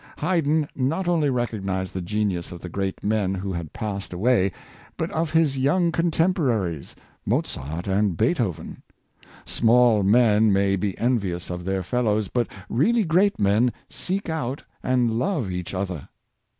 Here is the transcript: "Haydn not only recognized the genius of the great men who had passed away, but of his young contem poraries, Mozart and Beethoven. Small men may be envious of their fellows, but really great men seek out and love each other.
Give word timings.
"Haydn 0.17 0.67
not 0.75 1.07
only 1.07 1.29
recognized 1.29 1.93
the 1.93 2.01
genius 2.01 2.51
of 2.51 2.59
the 2.61 2.69
great 2.69 3.03
men 3.03 3.35
who 3.35 3.53
had 3.53 3.71
passed 3.71 4.13
away, 4.13 4.51
but 4.97 5.11
of 5.11 5.29
his 5.29 5.59
young 5.59 5.91
contem 5.91 6.33
poraries, 6.33 6.95
Mozart 7.23 7.85
and 7.87 8.17
Beethoven. 8.17 8.81
Small 9.45 10.01
men 10.01 10.51
may 10.51 10.75
be 10.75 10.97
envious 10.97 11.51
of 11.51 11.65
their 11.65 11.83
fellows, 11.83 12.29
but 12.29 12.47
really 12.67 13.03
great 13.03 13.37
men 13.37 13.71
seek 13.91 14.27
out 14.27 14.63
and 14.81 15.19
love 15.19 15.51
each 15.51 15.71
other. 15.71 16.09